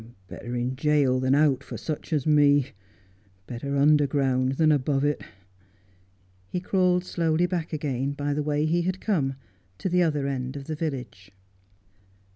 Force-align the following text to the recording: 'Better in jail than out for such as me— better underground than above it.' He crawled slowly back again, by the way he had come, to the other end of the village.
'Better 0.29 0.55
in 0.55 0.75
jail 0.75 1.19
than 1.19 1.35
out 1.35 1.63
for 1.63 1.77
such 1.77 2.11
as 2.11 2.25
me— 2.25 2.69
better 3.45 3.77
underground 3.77 4.53
than 4.53 4.71
above 4.71 5.03
it.' 5.05 5.21
He 6.49 6.59
crawled 6.59 7.05
slowly 7.05 7.45
back 7.45 7.71
again, 7.71 8.13
by 8.13 8.33
the 8.33 8.41
way 8.41 8.65
he 8.65 8.81
had 8.81 8.99
come, 8.99 9.35
to 9.77 9.89
the 9.89 10.01
other 10.01 10.25
end 10.25 10.55
of 10.57 10.65
the 10.65 10.73
village. 10.75 11.29